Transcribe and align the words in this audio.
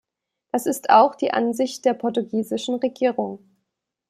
Das 0.51 0.65
ist 0.65 0.89
auch 0.89 1.13
die 1.13 1.29
Ansicht 1.31 1.85
der 1.85 1.93
portugiesischen 1.93 2.73
Regierung. 2.77 3.47